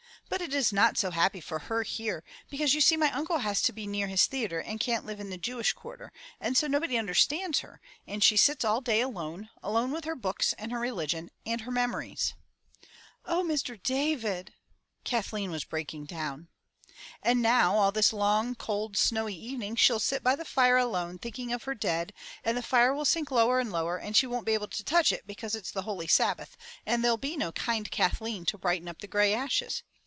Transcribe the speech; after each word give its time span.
But 0.29 0.39
it 0.41 0.53
is 0.53 0.71
not 0.71 0.97
so 0.97 1.11
happy 1.11 1.41
for 1.41 1.59
her 1.59 1.83
here, 1.83 2.23
because 2.49 2.73
you 2.73 2.79
see 2.79 2.95
my 2.95 3.11
uncle 3.11 3.39
has 3.39 3.61
to 3.63 3.73
be 3.73 3.85
near 3.85 4.07
his 4.07 4.27
theatre 4.27 4.61
and 4.61 4.79
can't 4.79 5.05
live 5.05 5.19
in 5.19 5.29
the 5.29 5.37
Jewish 5.37 5.73
quarter, 5.73 6.13
and 6.39 6.55
so 6.57 6.67
nobody 6.67 6.97
understands 6.97 7.59
her, 7.59 7.81
and 8.07 8.23
she 8.23 8.37
sits 8.37 8.63
all 8.63 8.79
day 8.79 9.01
alone, 9.01 9.49
alone 9.61 9.91
with 9.91 10.05
her 10.05 10.15
books 10.15 10.53
and 10.53 10.71
her 10.71 10.79
religion 10.79 11.31
and 11.45 11.61
her 11.61 11.69
memories." 11.71 12.33
"Oh, 13.25 13.43
Mr. 13.43 13.77
David!" 13.83 14.53
Kathleen 15.03 15.51
was 15.51 15.65
breaking 15.65 16.05
down. 16.05 16.47
"And 17.21 17.41
now 17.41 17.75
all 17.75 17.91
this 17.91 18.13
long, 18.13 18.55
cold, 18.55 18.95
snowy 18.95 19.35
evening 19.35 19.75
she'll 19.75 19.99
sit 19.99 20.23
by 20.23 20.37
the 20.37 20.45
fire 20.45 20.77
alone 20.77 21.17
thinking 21.17 21.51
of 21.51 21.63
her 21.63 21.75
dead, 21.75 22.13
and 22.45 22.55
the 22.55 22.63
fire 22.63 22.93
will 22.93 23.03
sink 23.03 23.31
lower 23.31 23.59
and 23.59 23.69
lower, 23.69 23.97
and 23.97 24.15
she 24.15 24.27
won't 24.27 24.45
be 24.45 24.53
able 24.53 24.69
to 24.69 24.83
touch 24.85 25.11
it 25.11 25.27
because 25.27 25.55
it's 25.55 25.71
the 25.71 25.81
holy 25.81 26.07
Sabbath, 26.07 26.55
and 26.85 27.03
there'll 27.03 27.17
be 27.17 27.35
no 27.35 27.51
kind 27.51 27.91
Kathleen 27.91 28.45
to 28.45 28.57
brighten 28.57 28.87
up 28.87 28.99
the 28.99 29.07
grey 29.07 29.33
ashes. 29.33 29.83